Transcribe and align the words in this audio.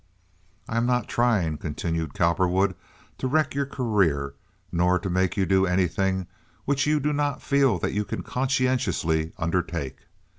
"I 0.67 0.77
am 0.77 0.87
not 0.87 1.07
trying," 1.07 1.59
continued 1.59 2.15
Cowperwood, 2.15 2.73
"to 3.19 3.27
wreck 3.27 3.53
your 3.53 3.67
career, 3.67 4.33
nor 4.71 4.97
to 4.97 5.11
make 5.11 5.37
you 5.37 5.45
do 5.45 5.67
anything 5.67 6.25
which 6.65 6.87
you 6.87 6.99
do 6.99 7.13
not 7.13 7.43
feel 7.43 7.77
that 7.77 7.93
you 7.93 8.03
can 8.03 8.23
conscientiously 8.23 9.31
undertake. 9.37 9.99